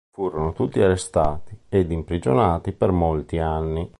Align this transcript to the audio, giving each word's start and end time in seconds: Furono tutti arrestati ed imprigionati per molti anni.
Furono 0.09 0.51
tutti 0.53 0.81
arrestati 0.81 1.55
ed 1.69 1.91
imprigionati 1.91 2.71
per 2.71 2.89
molti 2.89 3.37
anni. 3.37 3.87